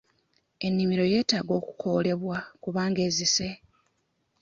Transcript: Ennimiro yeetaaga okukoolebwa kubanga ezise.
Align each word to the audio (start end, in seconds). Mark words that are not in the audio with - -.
Ennimiro 0.67 1.03
yeetaaga 1.11 1.51
okukoolebwa 1.59 2.37
kubanga 2.63 2.99
ezise. 3.07 3.49